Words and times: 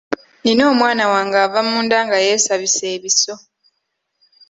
Nina 0.43 0.63
omwana 0.71 1.03
wange 1.13 1.37
ava 1.45 1.59
munda 1.69 1.97
nga 2.05 2.17
yeesabise 2.25 2.85
ebiso. 2.95 3.35